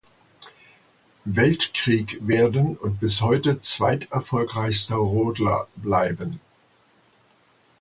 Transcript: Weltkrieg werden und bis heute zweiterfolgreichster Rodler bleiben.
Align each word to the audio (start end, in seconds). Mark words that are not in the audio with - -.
Weltkrieg 1.25 2.25
werden 2.27 2.75
und 2.75 2.99
bis 3.01 3.21
heute 3.21 3.59
zweiterfolgreichster 3.61 4.95
Rodler 4.95 5.67
bleiben. 5.75 6.39